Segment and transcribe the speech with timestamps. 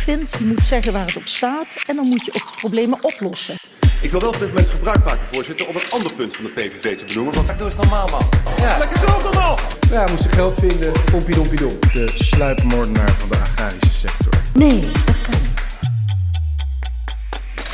[0.00, 0.38] vindt.
[0.38, 3.54] Je moet zeggen waar het op staat en dan moet je ook de problemen oplossen.
[4.02, 6.50] Ik wil wel op dit moment gebruik maken, voorzitter, om een ander punt van de
[6.50, 7.34] PVV te benoemen.
[7.34, 8.28] Want doe eens normaal, man.
[8.56, 8.78] Ja.
[8.78, 9.58] Lekker zo normaal!
[9.90, 10.92] Ja, we moesten geld vinden.
[11.10, 11.78] Pompie dompie dom.
[11.92, 14.32] De sluipmoordenaar van de agrarische sector.
[14.54, 15.60] Nee, dat kan niet.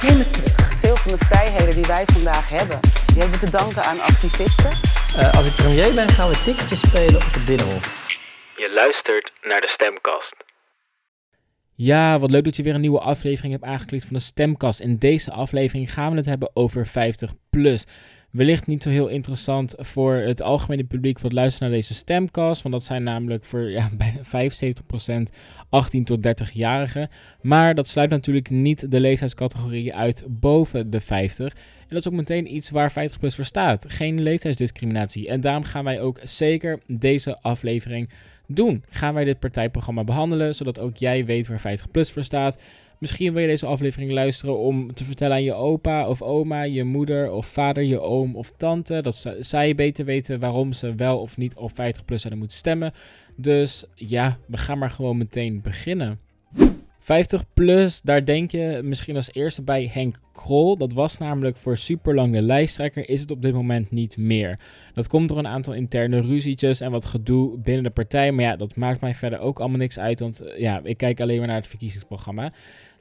[0.00, 0.78] Helemaal terug.
[0.78, 4.70] Veel van de vrijheden die wij vandaag hebben, die hebben we te danken aan activisten.
[5.18, 7.84] Uh, als ik premier ben, gaan we ticketjes spelen op het Binnenhof.
[8.56, 10.34] Je luistert naar de Stemkast.
[11.78, 14.80] Ja, wat leuk dat je weer een nieuwe aflevering hebt aangeklikt van de Stemkast.
[14.80, 17.84] In deze aflevering gaan we het hebben over 50 plus.
[18.30, 22.62] Wellicht niet zo heel interessant voor het algemene publiek wat luistert naar deze stemcast.
[22.62, 24.50] Want dat zijn namelijk voor ja, bijna
[25.30, 25.34] 75%
[25.68, 27.10] 18 tot 30-jarigen.
[27.40, 31.54] Maar dat sluit natuurlijk niet de leeftijdscategorie uit boven de 50.
[31.54, 33.92] En dat is ook meteen iets waar 50 plus voor staat.
[33.92, 35.28] Geen leeftijdsdiscriminatie.
[35.28, 38.10] En daarom gaan wij ook zeker deze aflevering
[38.46, 38.84] doen.
[38.88, 42.62] Gaan wij dit partijprogramma behandelen, zodat ook jij weet waar 50 plus voor staat.
[42.98, 46.84] Misschien wil je deze aflevering luisteren om te vertellen aan je opa of oma, je
[46.84, 49.02] moeder of vader, je oom of tante.
[49.02, 52.92] Dat zij beter weten waarom ze wel of niet op 50 plus zouden moeten stemmen.
[53.36, 56.25] Dus ja, we gaan maar gewoon meteen beginnen.
[57.06, 60.76] 50 plus, daar denk je misschien als eerste bij Henk Krol.
[60.76, 64.58] Dat was namelijk voor super lang de lijsttrekker, is het op dit moment niet meer.
[64.92, 68.32] Dat komt door een aantal interne ruzietjes en wat gedoe binnen de partij.
[68.32, 71.20] Maar ja, dat maakt mij verder ook allemaal niks uit, want eh, ja, ik kijk
[71.20, 72.52] alleen maar naar het verkiezingsprogramma.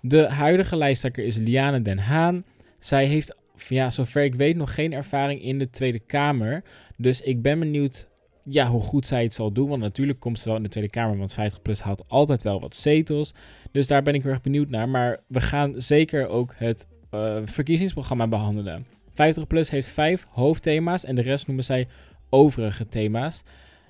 [0.01, 2.43] De huidige lijsttrekker is Liane Den Haan.
[2.79, 6.63] Zij heeft, ja, zover ik weet, nog geen ervaring in de Tweede Kamer.
[6.97, 8.07] Dus ik ben benieuwd
[8.49, 9.69] ja, hoe goed zij het zal doen.
[9.69, 12.75] Want natuurlijk komt ze wel in de Tweede Kamer, want 50PLUS haalt altijd wel wat
[12.75, 13.33] zetels.
[13.71, 14.89] Dus daar ben ik heel erg benieuwd naar.
[14.89, 18.85] Maar we gaan zeker ook het uh, verkiezingsprogramma behandelen.
[19.11, 21.87] 50PLUS heeft vijf hoofdthema's en de rest noemen zij
[22.29, 23.43] overige thema's.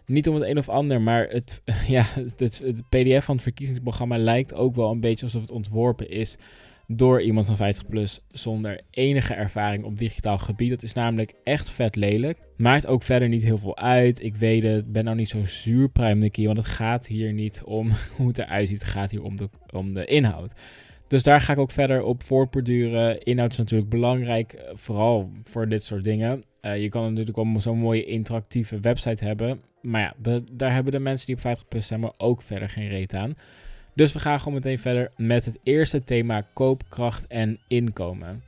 [0.06, 4.18] Niet om het een of ander, maar het, ja, het, het PDF van het verkiezingsprogramma
[4.18, 6.38] lijkt ook wel een beetje alsof het ontworpen is
[6.88, 10.70] door iemand van 50 plus zonder enige ervaring op digitaal gebied.
[10.70, 12.40] Dat is namelijk echt vet lelijk.
[12.58, 14.24] Maakt ook verder niet heel veel uit.
[14.24, 17.90] Ik weet het, ben nou niet zo zuurpruimende keer, want het gaat hier niet om
[18.18, 18.80] hoe het eruit ziet.
[18.80, 20.54] Het gaat hier om de, om de inhoud.
[21.08, 23.24] Dus daar ga ik ook verder op voortborduren.
[23.24, 26.44] Inhoud is natuurlijk belangrijk, eh, vooral voor dit soort dingen.
[26.62, 29.62] Uh, je kan natuurlijk wel zo'n mooie interactieve website hebben.
[29.82, 33.14] Maar ja, daar hebben de mensen die op 50 plus stemmen ook verder geen reet
[33.14, 33.36] aan.
[33.96, 38.44] Dus we gaan gewoon meteen verder met het eerste thema koopkracht en inkomen.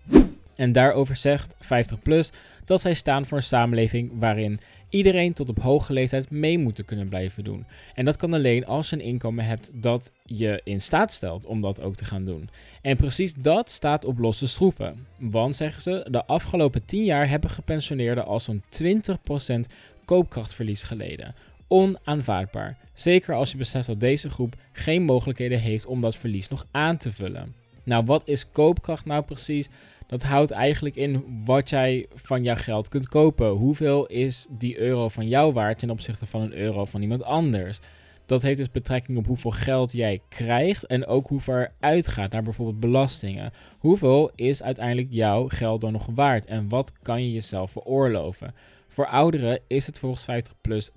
[0.56, 2.31] En daarover zegt 50 plus
[2.66, 4.59] dat zij staan voor een samenleving waarin
[4.90, 7.66] iedereen tot op hoge leeftijd mee moet kunnen blijven doen.
[7.96, 11.62] En dat kan alleen als je een inkomen hebt dat je in staat stelt om
[11.62, 12.50] dat ook te gaan doen.
[12.81, 15.08] En precies dat staat op losse schroeven.
[15.18, 19.59] Want zeggen ze, de afgelopen 10 jaar hebben gepensioneerden al zo'n 20%
[20.06, 21.35] koopkrachtverlies geleden.
[21.67, 22.78] Onaanvaardbaar.
[22.94, 26.97] Zeker als je beseft dat deze groep geen mogelijkheden heeft om dat verlies nog aan
[26.97, 27.55] te vullen.
[27.83, 29.69] Nou, wat is koopkracht nou precies?
[30.07, 33.50] Dat houdt eigenlijk in wat jij van jouw geld kunt kopen.
[33.50, 37.79] Hoeveel is die euro van jou waard ten opzichte van een euro van iemand anders?
[38.25, 42.44] Dat heeft dus betrekking op hoeveel geld jij krijgt en ook hoeveel er uitgaat naar
[42.44, 43.51] bijvoorbeeld belastingen.
[43.78, 48.53] Hoeveel is uiteindelijk jouw geld dan nog waard en wat kan je jezelf veroorloven?
[48.87, 50.93] Voor ouderen is het volgens 50 plus 20%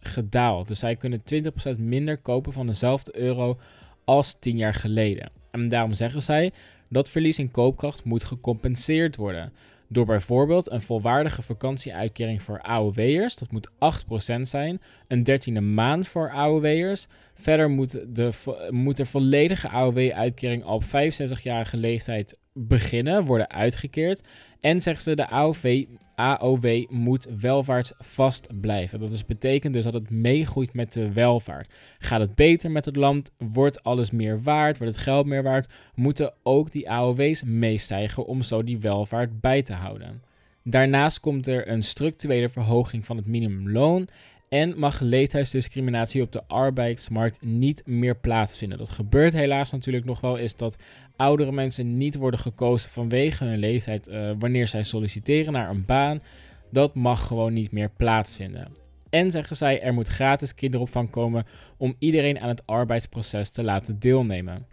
[0.00, 0.68] gedaald.
[0.68, 1.22] Dus zij kunnen
[1.76, 3.58] 20% minder kopen van dezelfde euro
[4.04, 5.30] als 10 jaar geleden.
[5.50, 6.52] En daarom zeggen zij
[6.88, 9.52] dat verlies in koopkracht moet gecompenseerd worden.
[9.88, 13.68] Door bijvoorbeeld een volwaardige vakantieuitkering voor AOW'ers, dat moet
[14.38, 17.06] 8% zijn, een dertiende maand voor AOW'ers.
[17.34, 18.30] Verder moet de,
[18.70, 24.20] moet volledige AOW-uitkering op 65-jarige leeftijd beginnen, worden uitgekeerd.
[24.60, 25.28] En zeggen ze, de
[26.14, 29.00] AOW moet welvaartsvast blijven.
[29.00, 31.74] Dat is, betekent dus dat het meegroeit met de welvaart.
[31.98, 33.30] Gaat het beter met het land?
[33.38, 34.78] Wordt alles meer waard?
[34.78, 35.72] Wordt het geld meer waard?
[35.94, 40.22] Moeten ook die AOW's meestijgen om zo die welvaart bij te houden.
[40.64, 44.08] Daarnaast komt er een structurele verhoging van het minimumloon
[44.48, 48.78] en mag leeftijdsdiscriminatie op de arbeidsmarkt niet meer plaatsvinden.
[48.78, 50.76] Dat gebeurt helaas natuurlijk nog wel, is dat
[51.16, 56.22] oudere mensen niet worden gekozen vanwege hun leeftijd uh, wanneer zij solliciteren naar een baan.
[56.70, 58.72] Dat mag gewoon niet meer plaatsvinden.
[59.10, 61.44] En zeggen zij, er moet gratis kinderopvang komen
[61.76, 64.66] om iedereen aan het arbeidsproces te laten deelnemen.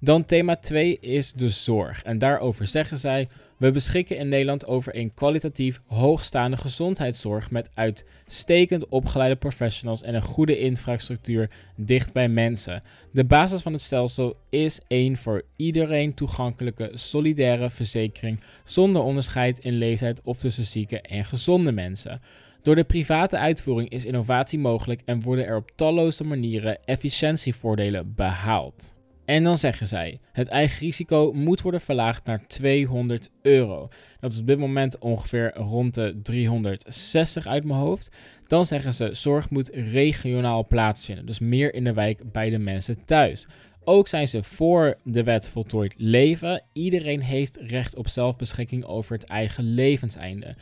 [0.00, 2.02] Dan thema 2 is de zorg.
[2.02, 8.88] En daarover zeggen zij: We beschikken in Nederland over een kwalitatief hoogstaande gezondheidszorg met uitstekend
[8.88, 12.82] opgeleide professionals en een goede infrastructuur dicht bij mensen.
[13.12, 19.74] De basis van het stelsel is één voor iedereen toegankelijke solidaire verzekering zonder onderscheid in
[19.74, 22.20] leeftijd of tussen zieke en gezonde mensen.
[22.62, 28.96] Door de private uitvoering is innovatie mogelijk en worden er op talloze manieren efficiëntievoordelen behaald.
[29.28, 33.88] En dan zeggen zij: het eigen risico moet worden verlaagd naar 200 euro.
[34.20, 38.10] Dat is op dit moment ongeveer rond de 360 uit mijn hoofd.
[38.46, 43.04] Dan zeggen ze: zorg moet regionaal plaatsvinden, dus meer in de wijk bij de mensen
[43.04, 43.46] thuis.
[43.84, 46.62] Ook zijn ze voor de wet voltooid leven.
[46.72, 50.54] Iedereen heeft recht op zelfbeschikking over het eigen levenseinde.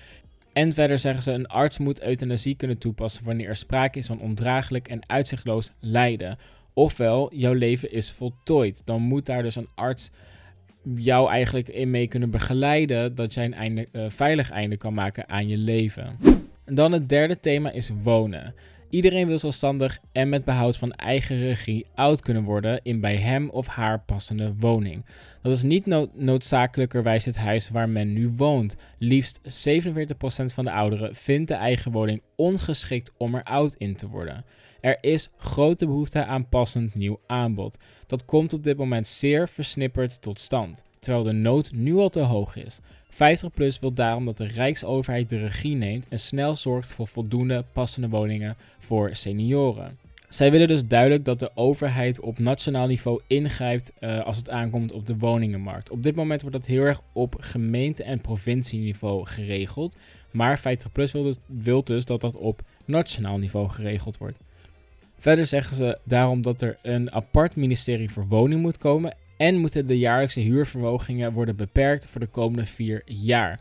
[0.53, 4.21] En verder zeggen ze: een arts moet euthanasie kunnen toepassen wanneer er sprake is van
[4.21, 6.39] ondraaglijk en uitzichtloos lijden.
[6.79, 8.83] Ofwel, jouw leven is voltooid.
[8.85, 10.11] Dan moet daar dus een arts
[10.95, 15.49] jou eigenlijk in mee kunnen begeleiden dat jij een uh, veilig einde kan maken aan
[15.49, 16.19] je leven.
[16.65, 18.55] En dan het derde thema is wonen.
[18.91, 23.51] Iedereen wil zelfstandig en met behoud van eigen regie oud kunnen worden in bij hem
[23.51, 25.05] of haar passende woning.
[25.43, 28.77] Dat is niet noodzakelijkerwijs het huis waar men nu woont.
[28.99, 29.45] Liefst 47%
[30.47, 34.45] van de ouderen vindt de eigen woning ongeschikt om er oud in te worden.
[34.87, 37.79] Er is grote behoefte aan passend nieuw aanbod.
[38.07, 42.21] Dat komt op dit moment zeer versnipperd tot stand, terwijl de nood nu al te
[42.21, 42.79] hoog is.
[43.13, 48.09] 50PLUS wil daarom dat de Rijksoverheid de regie neemt en snel zorgt voor voldoende passende
[48.09, 49.99] woningen voor senioren.
[50.29, 54.93] Zij willen dus duidelijk dat de overheid op nationaal niveau ingrijpt uh, als het aankomt
[54.93, 55.91] op de woningenmarkt.
[55.91, 59.97] Op dit moment wordt dat heel erg op gemeente- en provincieniveau geregeld.
[60.31, 64.39] Maar 50PLUS wil dus, wil dus dat dat op nationaal niveau geregeld wordt.
[65.19, 69.87] Verder zeggen ze daarom dat er een apart ministerie voor woning moet komen en moeten
[69.87, 73.61] de jaarlijkse huurverhogingen worden beperkt voor de komende vier jaar.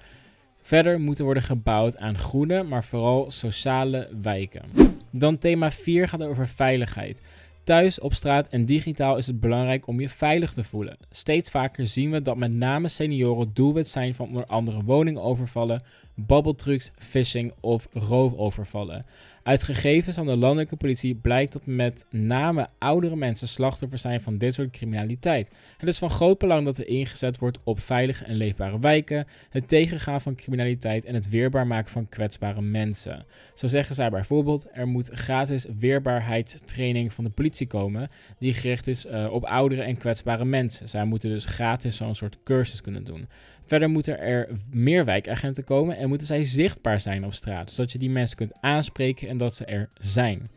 [0.62, 4.62] Verder moet er worden gebouwd aan groene, maar vooral sociale wijken.
[5.12, 7.22] Dan thema 4 gaat over veiligheid.
[7.64, 10.98] Thuis, op straat en digitaal is het belangrijk om je veilig te voelen.
[11.10, 15.84] Steeds vaker zien we dat met name senioren doelwit zijn van onder andere woningovervallen,
[16.16, 19.06] babbeltrucs, phishing of roofovervallen.
[19.46, 24.38] Uit gegevens van de landelijke politie blijkt dat met name oudere mensen slachtoffer zijn van
[24.38, 25.52] dit soort criminaliteit.
[25.78, 29.68] Het is van groot belang dat er ingezet wordt op veilige en leefbare wijken, het
[29.68, 33.26] tegengaan van criminaliteit en het weerbaar maken van kwetsbare mensen.
[33.54, 38.10] Zo zeggen zij bijvoorbeeld: er moet gratis weerbaarheidstraining van de politie komen,
[38.40, 40.90] die gericht is uh, op oudere en kwetsbare mensen.
[40.90, 43.28] Zij moeten dus gratis zo'n soort cursus kunnen doen.
[43.66, 47.98] Verder moeten er meer wijkagenten komen en moeten zij zichtbaar zijn op straat, zodat je
[47.98, 50.50] die mensen kunt aanspreken en dat ze er zijn.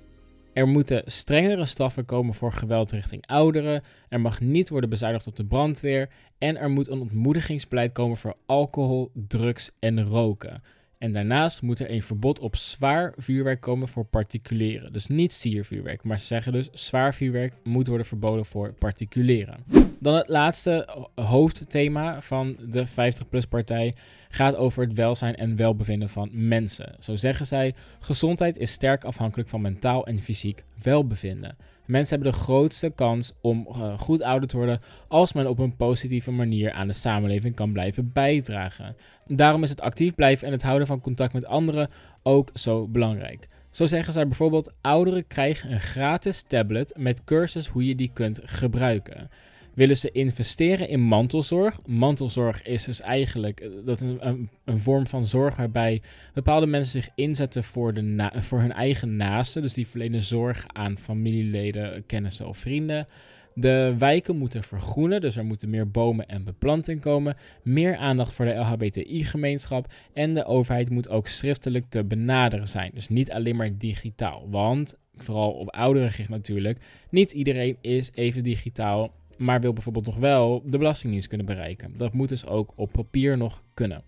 [0.53, 3.83] Er moeten strengere straffen komen voor geweld richting ouderen.
[4.09, 6.09] Er mag niet worden bezuinigd op de brandweer.
[6.39, 10.63] En er moet een ontmoedigingsbeleid komen voor alcohol, drugs en roken.
[10.99, 14.93] En daarnaast moet er een verbod op zwaar vuurwerk komen voor particulieren.
[14.93, 19.65] Dus niet siervuurwerk, maar ze zeggen dus zwaar vuurwerk moet worden verboden voor particulieren.
[20.01, 23.95] Dan het laatste hoofdthema van de 50PLUS partij
[24.29, 26.95] gaat over het welzijn en welbevinden van mensen.
[26.99, 31.57] Zo zeggen zij, gezondheid is sterk afhankelijk van mentaal en fysiek welbevinden.
[31.89, 35.77] Mensen hebben de grootste kans om uh, goed ouder te worden als men op een
[35.77, 38.97] positieve manier aan de samenleving kan blijven bijdragen.
[39.27, 41.91] Daarom is het actief blijven en het houden van contact met anderen
[42.23, 43.49] ook zo belangrijk.
[43.71, 48.41] Zo zeggen zij bijvoorbeeld: ouderen krijgen een gratis tablet met cursus hoe je die kunt
[48.43, 49.31] gebruiken
[49.79, 51.81] willen ze investeren in mantelzorg.
[51.87, 56.03] Mantelzorg is dus eigenlijk eh, dat een, een, vorm van zorg waarbij
[56.35, 59.63] bepaalde mensen zich inzetten voor, de voor hun eigen naasten.
[59.63, 63.07] Dus die verlenen zorg aan familieleden, kennissen of vrienden.
[63.55, 67.37] De wijken moeten vergroenen, dus er moeten meer bomen en beplanting komen.
[67.63, 69.93] Meer aandacht voor de LHBTI-gemeenschap.
[70.13, 72.91] En de overheid moet ook schriftelijk te benaderen zijn.
[72.95, 74.47] Dus niet alleen maar digitaal.
[74.51, 76.79] Want, vooral op ouderen gericht natuurlijk,
[77.11, 81.93] niet iedereen is even digitaal maar wil bijvoorbeeld nog wel de Belastingdienst kunnen bereiken.
[81.97, 84.03] Dat moet dus ook op papier nog kunnen.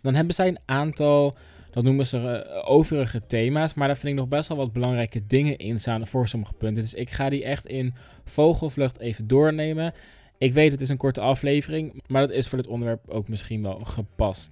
[0.00, 1.36] Dan hebben zij een aantal,
[1.70, 5.26] dat noemen ze uh, overige thema's, maar daar vind ik nog best wel wat belangrijke
[5.26, 6.82] dingen in staan voor sommige punten.
[6.82, 9.94] Dus ik ga die echt in vogelvlucht even doornemen.
[10.38, 13.62] Ik weet het is een korte aflevering, maar dat is voor dit onderwerp ook misschien
[13.62, 14.50] wel gepast.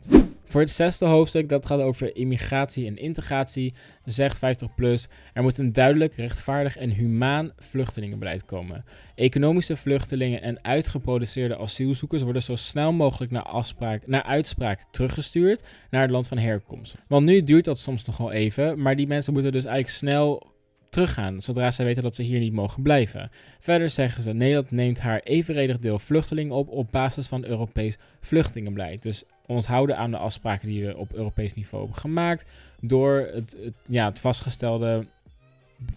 [0.51, 5.73] Voor het zesde hoofdstuk, dat gaat over immigratie en integratie, zegt 50PLUS, er moet een
[5.73, 8.85] duidelijk, rechtvaardig en humaan vluchtelingenbeleid komen.
[9.15, 16.03] Economische vluchtelingen en uitgeproduceerde asielzoekers worden zo snel mogelijk naar, afspraak, naar uitspraak teruggestuurd naar
[16.03, 16.97] het land van herkomst.
[17.09, 20.49] Want nu duurt dat soms nogal even, maar die mensen moeten dus eigenlijk snel
[20.89, 23.31] teruggaan zodra zij weten dat ze hier niet mogen blijven.
[23.59, 29.03] Verder zeggen ze: Nederland neemt haar evenredig deel vluchtelingen op op basis van Europees vluchtelingenbeleid.
[29.03, 32.47] Dus ons houden aan de afspraken die we op Europees niveau hebben gemaakt
[32.81, 35.05] door het, het, ja, het vastgestelde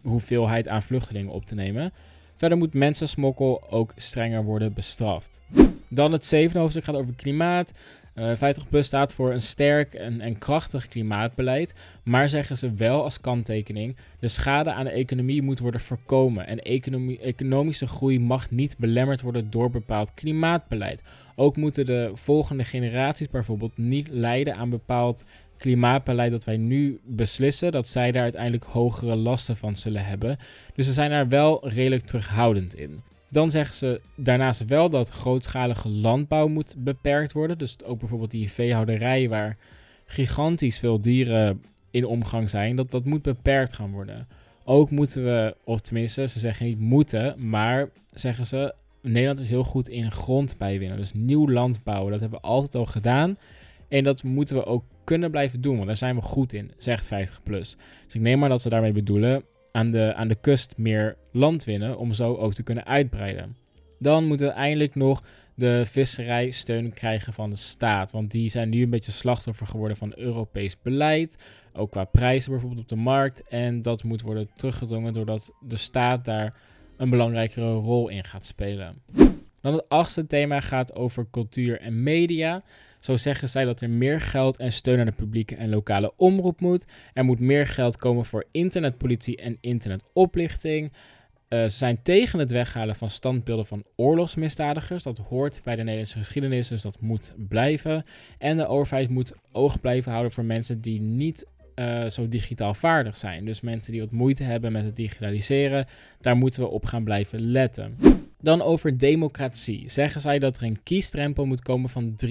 [0.01, 1.93] hoeveelheid aan vluchtelingen op te nemen.
[2.35, 5.41] Verder moet mensensmokkel ook strenger worden bestraft.
[5.87, 7.73] Dan het zevende hoofdstuk gaat over klimaat.
[8.15, 13.21] Uh, 50PLUS staat voor een sterk en, en krachtig klimaatbeleid, maar zeggen ze wel als
[13.21, 16.59] kanttekening: de schade aan de economie moet worden voorkomen en
[17.19, 21.01] economische groei mag niet belemmerd worden door bepaald klimaatbeleid.
[21.35, 25.25] Ook moeten de volgende generaties bijvoorbeeld niet lijden aan bepaald
[25.57, 30.37] klimaatbeleid dat wij nu beslissen, dat zij daar uiteindelijk hogere lasten van zullen hebben.
[30.75, 33.01] Dus ze zijn daar wel redelijk terughoudend in.
[33.33, 37.57] Dan zeggen ze daarnaast wel dat grootschalige landbouw moet beperkt worden.
[37.57, 39.57] Dus ook bijvoorbeeld die veehouderij waar
[40.05, 41.61] gigantisch veel dieren
[41.91, 44.27] in omgang zijn, dat, dat moet beperkt gaan worden.
[44.63, 49.63] Ook moeten we, of tenminste, ze zeggen niet moeten, maar zeggen ze, Nederland is heel
[49.63, 50.97] goed in grond bijwinnen.
[50.97, 53.37] Dus nieuw land bouwen, dat hebben we altijd al gedaan.
[53.87, 57.07] En dat moeten we ook kunnen blijven doen, want daar zijn we goed in, zegt
[57.07, 57.75] 50 plus.
[58.05, 61.63] Dus ik neem maar dat ze daarmee bedoelen aan de, aan de kust meer land
[61.63, 63.55] winnen om zo ook te kunnen uitbreiden.
[63.99, 65.23] Dan moeten we eindelijk nog
[65.55, 68.11] de visserij steun krijgen van de staat.
[68.11, 71.43] Want die zijn nu een beetje slachtoffer geworden van Europees beleid.
[71.73, 73.47] Ook qua prijzen bijvoorbeeld op de markt.
[73.47, 76.55] En dat moet worden teruggedrongen doordat de staat daar
[76.97, 79.01] een belangrijkere rol in gaat spelen.
[79.63, 82.63] Dan het achtste thema gaat over cultuur en media.
[82.99, 86.61] Zo zeggen zij dat er meer geld en steun aan de publieke en lokale omroep
[86.61, 86.85] moet.
[87.13, 90.91] Er moet meer geld komen voor internetpolitie en internetoplichting.
[91.49, 95.03] Uh, ze zijn tegen het weghalen van standbeelden van oorlogsmisdadigers.
[95.03, 98.03] Dat hoort bij de Nederlandse geschiedenis, dus dat moet blijven.
[98.37, 103.15] En de overheid moet oog blijven houden voor mensen die niet uh, zo digitaal vaardig
[103.15, 103.45] zijn.
[103.45, 105.85] Dus mensen die wat moeite hebben met het digitaliseren,
[106.21, 107.97] daar moeten we op gaan blijven letten.
[108.43, 109.89] Dan over democratie.
[109.89, 112.29] Zeggen zij dat er een kiesdrempel moet komen van 3%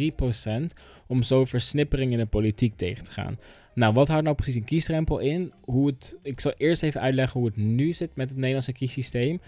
[1.07, 3.39] om zo versnippering in de politiek tegen te gaan.
[3.75, 5.53] Nou, wat houdt nou precies een kiesdrempel in?
[5.63, 9.41] Hoe het, ik zal eerst even uitleggen hoe het nu zit met het Nederlandse kiessysteem.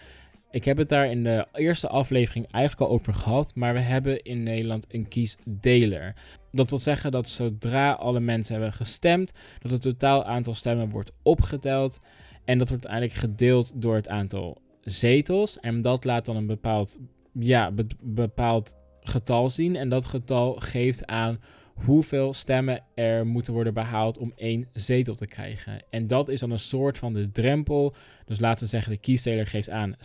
[0.50, 4.22] Ik heb het daar in de eerste aflevering eigenlijk al over gehad, maar we hebben
[4.22, 6.14] in Nederland een kiesdeler.
[6.52, 11.12] Dat wil zeggen dat zodra alle mensen hebben gestemd, dat het totaal aantal stemmen wordt
[11.22, 11.98] opgeteld
[12.44, 15.60] en dat wordt uiteindelijk gedeeld door het aantal zetels.
[15.60, 16.98] En dat laat dan een bepaald,
[17.32, 19.76] ja, bepaald getal zien.
[19.76, 21.38] En dat getal geeft aan
[21.74, 25.84] hoeveel stemmen er moeten worden behaald om één zetel te krijgen.
[25.90, 27.94] En dat is dan een soort van de drempel.
[28.24, 29.98] Dus laten we zeggen, de kiesdeler geeft aan 60.000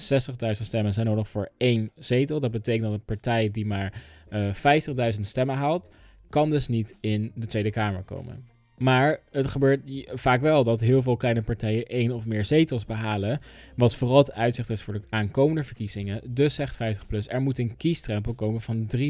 [0.51, 2.39] stemmen zijn nodig voor één zetel.
[2.39, 5.89] Dat betekent dat een partij die maar uh, eh, 50.000 stemmen haalt,
[6.29, 8.47] kan dus niet in de Tweede Kamer komen.
[8.79, 13.39] Maar het gebeurt vaak wel dat heel veel kleine partijen één of meer zetels behalen.
[13.75, 16.21] Wat vooral het uitzicht is voor de aankomende verkiezingen.
[16.29, 19.01] Dus zegt 50PLUS, er moet een kiesdrempel komen van 3%.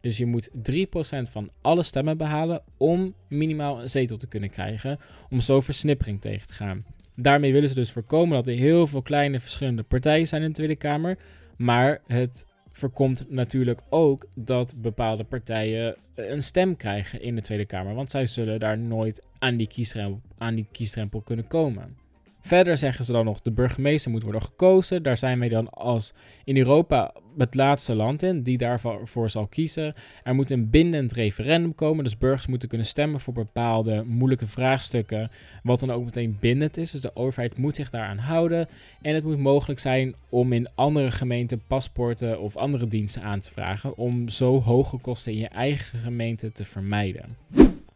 [0.00, 0.80] Dus je moet 3%
[1.22, 4.98] van alle stemmen behalen om minimaal een zetel te kunnen krijgen.
[5.30, 6.84] Om zo versnippering tegen te gaan.
[7.14, 10.54] Daarmee willen ze dus voorkomen dat er heel veel kleine verschillende partijen zijn in de
[10.54, 11.18] Tweede Kamer.
[11.56, 17.66] Maar het voorkomt natuurlijk ook dat bepaalde partijen eh, een stem krijgen in de Tweede
[17.66, 17.94] Kamer.
[17.94, 21.96] Want zij zullen daar nooit aan die kiesdrempel, aan die kiesdrempel kunnen komen.
[22.40, 25.02] Verder zeggen ze dan nog, de burgemeester moet worden gekozen.
[25.02, 26.12] Daar zijn wij dan als
[26.44, 29.94] in Europa het laatste land in die daarvoor zal kiezen.
[30.22, 35.30] Er moet een bindend referendum komen, dus burgers moeten kunnen stemmen voor bepaalde moeilijke vraagstukken,
[35.62, 36.90] wat dan ook meteen bindend is.
[36.90, 38.68] Dus de overheid moet zich daaraan houden.
[39.02, 43.52] En het moet mogelijk zijn om in andere gemeenten paspoorten of andere diensten aan te
[43.52, 47.36] vragen, om zo hoge kosten in je eigen gemeente te vermijden.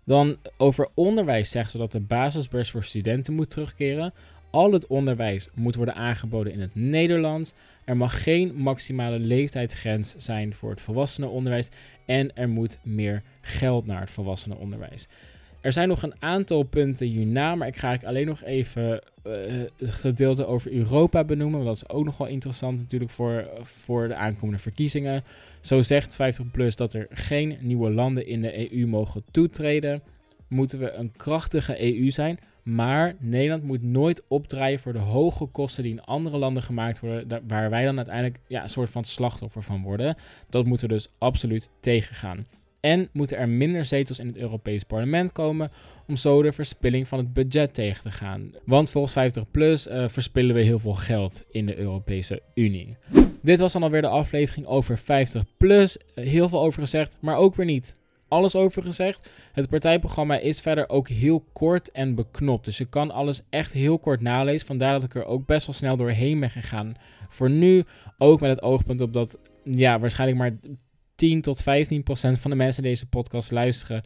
[0.05, 4.13] Dan over onderwijs zeggen ze dat de basisbeurs voor studenten moet terugkeren.
[4.51, 7.53] Al het onderwijs moet worden aangeboden in het Nederlands.
[7.85, 11.69] Er mag geen maximale leeftijdsgrens zijn voor het volwassenenonderwijs.
[12.07, 15.09] En er moet meer geld naar het volwassenenonderwijs.
[15.63, 19.33] Er zijn nog een aantal punten hierna, maar ik ga ik alleen nog even uh,
[19.79, 21.65] het gedeelte over Europa benoemen.
[21.65, 25.23] Want dat is ook nog wel interessant natuurlijk voor, voor de aankomende verkiezingen.
[25.61, 30.03] Zo zegt 50PLUS dat er geen nieuwe landen in de EU mogen toetreden.
[30.49, 35.83] Moeten we een krachtige EU zijn, maar Nederland moet nooit opdraaien voor de hoge kosten
[35.83, 39.63] die in andere landen gemaakt worden, waar wij dan uiteindelijk ja, een soort van slachtoffer
[39.63, 40.17] van worden.
[40.49, 42.47] Dat moeten we dus absoluut tegengaan.
[42.83, 45.71] En moeten er minder zetels in het Europees Parlement komen
[46.07, 48.53] om zo de verspilling van het budget tegen te gaan.
[48.65, 52.97] Want volgens 50 plus uh, verspillen we heel veel geld in de Europese Unie.
[53.43, 55.99] Dit was dan alweer de aflevering over 50 plus.
[56.15, 57.97] heel veel over gezegd, maar ook weer niet
[58.29, 59.31] alles over gezegd.
[59.53, 62.65] Het partijprogramma is verder ook heel kort en beknopt.
[62.65, 64.67] Dus je kan alles echt heel kort nalezen.
[64.67, 66.95] Vandaar dat ik er ook best wel snel doorheen ben gegaan.
[67.29, 67.85] Voor nu
[68.19, 70.77] ook met het oogpunt op dat ja, waarschijnlijk maar
[71.23, 74.03] 10 tot 15 procent van de mensen deze podcast luisteren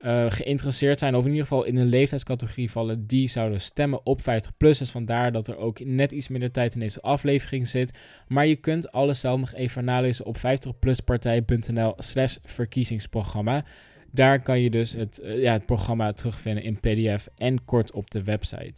[0.00, 4.22] uh, geïnteresseerd zijn, of in ieder geval in een leeftijdscategorie vallen, die zouden stemmen op
[4.22, 4.78] 50 plus.
[4.78, 7.98] Dus vandaar dat er ook net iets minder tijd in deze aflevering zit.
[8.28, 13.64] Maar je kunt alles zelf nog even nalezen op 50pluspartij.nl slash verkiezingsprogramma.
[14.12, 18.10] Daar kan je dus het, uh, ja, het programma terugvinden in PDF en kort op
[18.10, 18.74] de website.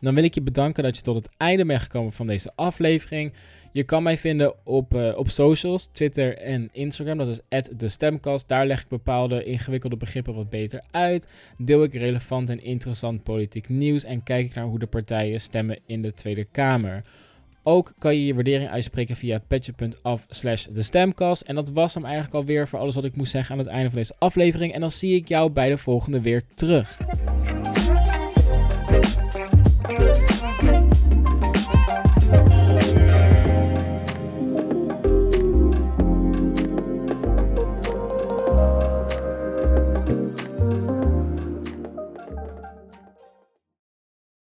[0.00, 3.32] Dan wil ik je bedanken dat je tot het einde bent gekomen van deze aflevering.
[3.74, 7.18] Je kan mij vinden op, uh, op socials, Twitter en Instagram.
[7.18, 7.40] Dat is
[7.76, 8.48] de stemkast.
[8.48, 11.32] Daar leg ik bepaalde ingewikkelde begrippen wat beter uit.
[11.58, 14.04] Deel ik relevant en interessant politiek nieuws.
[14.04, 17.04] En kijk ik naar hoe de partijen stemmen in de Tweede Kamer.
[17.62, 21.42] Ook kan je je waardering uitspreken via petje.af slash de stemkast.
[21.42, 23.88] En dat was hem eigenlijk alweer voor alles wat ik moest zeggen aan het einde
[23.88, 24.72] van deze aflevering.
[24.72, 26.98] En dan zie ik jou bij de volgende weer terug.